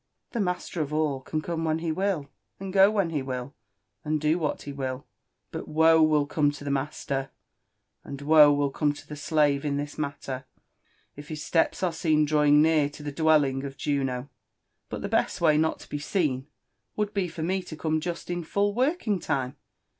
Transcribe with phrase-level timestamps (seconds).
[0.31, 2.27] The master of all can come when he will,
[2.59, 3.53] and go when he will,
[4.03, 5.05] and do what he will;
[5.51, 7.29] but woe will come to the master,
[8.03, 10.45] and woe will come to the slave in this matter,
[11.15, 14.27] if his steps are seen drawing near to the dwelling of Juno.""
[14.89, 16.47] But the best way not to be seen
[16.95, 19.55] would be for me to come jest in full working lime.